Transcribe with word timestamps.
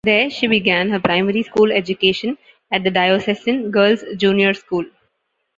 There, 0.03 0.31
she 0.31 0.47
began 0.47 0.89
her 0.89 0.99
primary 0.99 1.43
school 1.43 1.71
education, 1.71 2.39
at 2.71 2.83
the 2.83 2.89
Diocesan 2.89 3.69
Girls' 3.69 4.03
Junior 4.17 4.55
School. 4.55 4.85